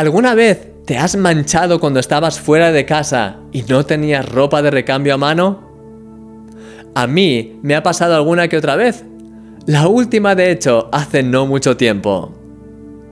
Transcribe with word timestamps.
¿Alguna 0.00 0.34
vez 0.34 0.66
te 0.86 0.96
has 0.96 1.14
manchado 1.14 1.78
cuando 1.78 2.00
estabas 2.00 2.40
fuera 2.40 2.72
de 2.72 2.86
casa 2.86 3.36
y 3.52 3.64
no 3.64 3.84
tenías 3.84 4.26
ropa 4.26 4.62
de 4.62 4.70
recambio 4.70 5.12
a 5.12 5.18
mano? 5.18 5.60
A 6.94 7.06
mí 7.06 7.60
me 7.62 7.74
ha 7.74 7.82
pasado 7.82 8.14
alguna 8.14 8.48
que 8.48 8.56
otra 8.56 8.76
vez. 8.76 9.04
La 9.66 9.88
última, 9.88 10.34
de 10.34 10.52
hecho, 10.52 10.88
hace 10.90 11.22
no 11.22 11.44
mucho 11.44 11.76
tiempo. 11.76 12.32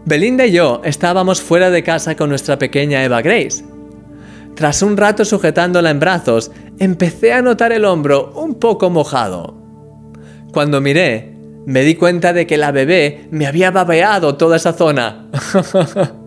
Belinda 0.06 0.46
y 0.46 0.52
yo 0.52 0.80
estábamos 0.82 1.42
fuera 1.42 1.68
de 1.68 1.82
casa 1.82 2.16
con 2.16 2.30
nuestra 2.30 2.58
pequeña 2.58 3.04
Eva 3.04 3.20
Grace. 3.20 3.62
Tras 4.54 4.80
un 4.80 4.96
rato 4.96 5.26
sujetándola 5.26 5.90
en 5.90 6.00
brazos, 6.00 6.50
empecé 6.78 7.34
a 7.34 7.42
notar 7.42 7.72
el 7.72 7.84
hombro 7.84 8.32
un 8.34 8.54
poco 8.54 8.88
mojado. 8.88 9.62
Cuando 10.54 10.80
miré, 10.80 11.36
me 11.66 11.82
di 11.82 11.96
cuenta 11.96 12.32
de 12.32 12.46
que 12.46 12.56
la 12.56 12.72
bebé 12.72 13.28
me 13.30 13.46
había 13.46 13.70
babeado 13.70 14.36
toda 14.36 14.56
esa 14.56 14.72
zona. 14.72 15.28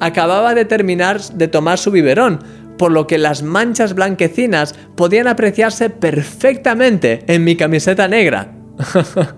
Acababa 0.00 0.54
de 0.54 0.64
terminar 0.64 1.20
de 1.20 1.48
tomar 1.48 1.78
su 1.78 1.90
biberón, 1.90 2.42
por 2.78 2.90
lo 2.90 3.06
que 3.06 3.18
las 3.18 3.42
manchas 3.42 3.94
blanquecinas 3.94 4.74
podían 4.96 5.28
apreciarse 5.28 5.90
perfectamente 5.90 7.24
en 7.26 7.44
mi 7.44 7.54
camiseta 7.54 8.08
negra. 8.08 8.52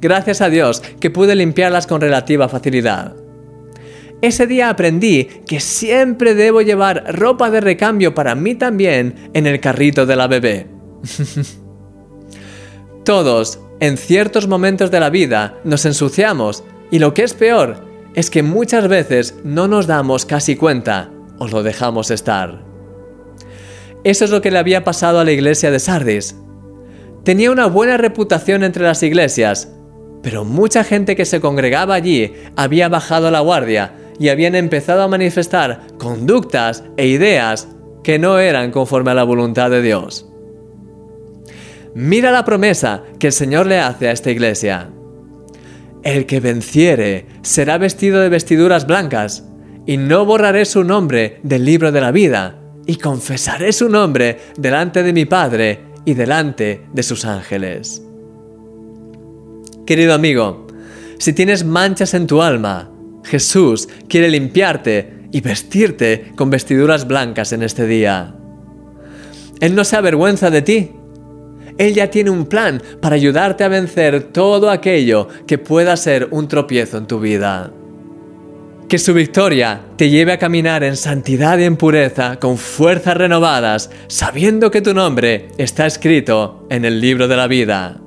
Gracias 0.00 0.40
a 0.40 0.48
Dios 0.48 0.82
que 0.98 1.10
pude 1.10 1.36
limpiarlas 1.36 1.86
con 1.86 2.00
relativa 2.00 2.48
facilidad. 2.48 3.14
Ese 4.22 4.46
día 4.46 4.68
aprendí 4.68 5.24
que 5.46 5.60
siempre 5.60 6.34
debo 6.34 6.60
llevar 6.60 7.16
ropa 7.16 7.50
de 7.50 7.60
recambio 7.60 8.14
para 8.14 8.34
mí 8.34 8.54
también 8.54 9.30
en 9.32 9.46
el 9.46 9.60
carrito 9.60 10.04
de 10.04 10.16
la 10.16 10.26
bebé. 10.26 10.66
Todos, 13.04 13.60
en 13.80 13.96
ciertos 13.96 14.46
momentos 14.46 14.90
de 14.90 15.00
la 15.00 15.08
vida, 15.08 15.54
nos 15.64 15.86
ensuciamos 15.86 16.64
y 16.90 16.98
lo 16.98 17.14
que 17.14 17.22
es 17.22 17.32
peor 17.32 17.89
es 18.14 18.30
que 18.30 18.42
muchas 18.42 18.88
veces 18.88 19.36
no 19.44 19.68
nos 19.68 19.86
damos 19.86 20.26
casi 20.26 20.56
cuenta 20.56 21.10
os 21.38 21.52
lo 21.52 21.62
dejamos 21.62 22.10
estar. 22.10 22.62
Eso 24.04 24.24
es 24.24 24.30
lo 24.30 24.40
que 24.40 24.50
le 24.50 24.58
había 24.58 24.84
pasado 24.84 25.18
a 25.20 25.24
la 25.24 25.32
iglesia 25.32 25.70
de 25.70 25.78
Sardis. 25.78 26.36
Tenía 27.24 27.50
una 27.50 27.66
buena 27.66 27.96
reputación 27.96 28.62
entre 28.62 28.84
las 28.84 29.02
iglesias, 29.02 29.72
pero 30.22 30.44
mucha 30.44 30.84
gente 30.84 31.16
que 31.16 31.24
se 31.24 31.40
congregaba 31.40 31.94
allí 31.94 32.34
había 32.56 32.88
bajado 32.88 33.30
la 33.30 33.40
guardia 33.40 33.94
y 34.18 34.28
habían 34.28 34.54
empezado 34.54 35.02
a 35.02 35.08
manifestar 35.08 35.86
conductas 35.98 36.84
e 36.96 37.06
ideas 37.06 37.68
que 38.04 38.18
no 38.18 38.38
eran 38.38 38.70
conforme 38.70 39.10
a 39.10 39.14
la 39.14 39.24
voluntad 39.24 39.70
de 39.70 39.82
Dios. 39.82 40.26
Mira 41.94 42.30
la 42.30 42.44
promesa 42.44 43.02
que 43.18 43.28
el 43.28 43.32
Señor 43.32 43.66
le 43.66 43.80
hace 43.80 44.08
a 44.08 44.12
esta 44.12 44.30
iglesia. 44.30 44.90
El 46.02 46.26
que 46.26 46.40
venciere 46.40 47.26
será 47.42 47.78
vestido 47.78 48.20
de 48.20 48.28
vestiduras 48.28 48.86
blancas, 48.86 49.44
y 49.86 49.96
no 49.96 50.24
borraré 50.24 50.64
su 50.64 50.84
nombre 50.84 51.40
del 51.42 51.64
libro 51.64 51.92
de 51.92 52.00
la 52.00 52.12
vida, 52.12 52.60
y 52.86 52.96
confesaré 52.96 53.72
su 53.72 53.88
nombre 53.88 54.38
delante 54.56 55.02
de 55.02 55.12
mi 55.12 55.24
Padre 55.24 55.80
y 56.04 56.14
delante 56.14 56.86
de 56.92 57.02
sus 57.02 57.24
ángeles. 57.24 58.02
Querido 59.86 60.14
amigo, 60.14 60.66
si 61.18 61.32
tienes 61.32 61.64
manchas 61.64 62.14
en 62.14 62.26
tu 62.26 62.40
alma, 62.40 62.90
Jesús 63.24 63.88
quiere 64.08 64.30
limpiarte 64.30 65.28
y 65.32 65.40
vestirte 65.40 66.32
con 66.36 66.50
vestiduras 66.50 67.06
blancas 67.06 67.52
en 67.52 67.62
este 67.62 67.86
día. 67.86 68.34
Él 69.60 69.74
no 69.74 69.84
se 69.84 69.96
avergüenza 69.96 70.50
de 70.50 70.62
ti. 70.62 70.90
Él 71.80 71.94
ya 71.94 72.10
tiene 72.10 72.28
un 72.28 72.44
plan 72.44 72.82
para 73.00 73.14
ayudarte 73.14 73.64
a 73.64 73.68
vencer 73.68 74.24
todo 74.34 74.68
aquello 74.68 75.28
que 75.46 75.56
pueda 75.56 75.96
ser 75.96 76.28
un 76.30 76.46
tropiezo 76.46 76.98
en 76.98 77.06
tu 77.06 77.18
vida. 77.20 77.72
Que 78.86 78.98
su 78.98 79.14
victoria 79.14 79.80
te 79.96 80.10
lleve 80.10 80.32
a 80.32 80.38
caminar 80.38 80.84
en 80.84 80.94
santidad 80.94 81.56
y 81.56 81.64
en 81.64 81.78
pureza 81.78 82.36
con 82.36 82.58
fuerzas 82.58 83.16
renovadas, 83.16 83.88
sabiendo 84.08 84.70
que 84.70 84.82
tu 84.82 84.92
nombre 84.92 85.48
está 85.56 85.86
escrito 85.86 86.66
en 86.68 86.84
el 86.84 87.00
libro 87.00 87.28
de 87.28 87.36
la 87.36 87.46
vida. 87.46 87.98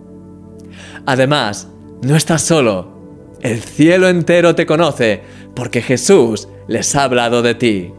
Además, 1.07 1.67
no 2.03 2.16
estás 2.16 2.44
solo. 2.44 2.94
El 3.41 3.59
cielo 3.59 4.07
entero 4.07 4.53
te 4.53 4.67
conoce 4.67 5.22
porque 5.55 5.81
Jesús 5.81 6.47
les 6.67 6.95
ha 6.95 7.05
hablado 7.05 7.41
de 7.41 7.55
ti. 7.55 7.91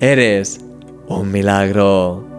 Eres 0.00 0.58
un 1.06 1.30
milagro. 1.30 2.31